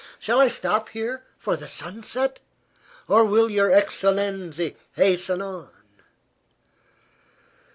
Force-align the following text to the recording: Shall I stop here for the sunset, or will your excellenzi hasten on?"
Shall 0.17 0.39
I 0.39 0.47
stop 0.47 0.89
here 0.89 1.21
for 1.37 1.55
the 1.55 1.67
sunset, 1.67 2.39
or 3.07 3.23
will 3.23 3.51
your 3.51 3.69
excellenzi 3.69 4.75
hasten 4.95 5.43
on?" 5.43 5.69